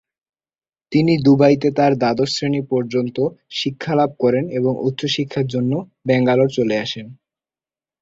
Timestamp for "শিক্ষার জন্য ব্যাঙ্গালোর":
5.15-6.49